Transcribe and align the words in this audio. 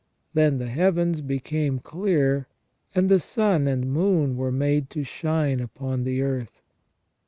Then 0.33 0.57
the 0.57 0.65
heavens 0.65 1.21
became 1.21 1.77
clear, 1.77 2.47
and 2.95 3.07
the 3.07 3.19
sun 3.19 3.67
and 3.67 3.93
moon 3.93 4.35
were 4.35 4.51
made 4.51 4.89
to 4.89 5.03
shine 5.03 5.59
upon 5.59 6.05
the 6.05 6.23
earth. 6.23 6.63